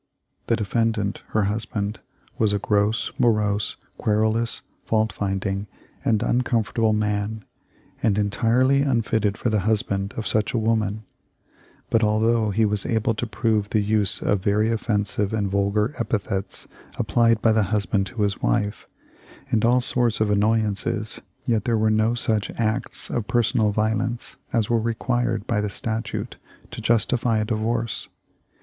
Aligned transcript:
The 0.47 0.55
defendant, 0.55 1.21
her 1.27 1.43
husband, 1.43 1.99
was 2.39 2.53
a 2.53 2.57
gross, 2.57 3.11
morose, 3.19 3.75
querulous, 3.99 4.63
fault 4.83 5.13
finding, 5.13 5.67
and 6.03 6.23
uncomfortable 6.23 6.91
man, 6.91 7.45
and 8.01 8.17
entirely 8.17 8.81
unfit 8.81 9.21
ted 9.21 9.37
for 9.37 9.51
the 9.51 9.59
husband 9.59 10.15
of 10.17 10.25
such 10.25 10.53
a 10.53 10.57
woman; 10.57 11.03
but 11.91 12.01
although 12.03 12.49
he 12.49 12.65
was 12.65 12.83
able 12.83 13.13
to 13.13 13.27
prove 13.27 13.69
the 13.69 13.79
use 13.83 14.23
of 14.23 14.39
very 14.41 14.71
offensive 14.71 15.33
and 15.33 15.51
vulgar 15.51 15.93
epithets 15.99 16.67
applied 16.97 17.39
by 17.39 17.51
the 17.51 17.61
husband 17.69 18.07
to 18.07 18.23
his 18.23 18.41
wife, 18.41 18.87
and 19.51 19.63
all 19.63 19.81
sorts 19.81 20.19
of 20.19 20.31
annoyances, 20.31 21.21
yet 21.45 21.65
there 21.65 21.77
were 21.77 21.91
no 21.91 22.15
such 22.15 22.49
acts 22.59 23.11
of 23.11 23.27
personal 23.27 23.69
violence 23.71 24.37
as 24.51 24.67
were 24.67 24.79
required 24.81 25.45
by 25.45 25.61
the 25.61 25.69
statute 25.69 26.37
to 26.71 26.81
justify 26.81 27.37
a 27.37 27.45
divorce. 27.45 28.09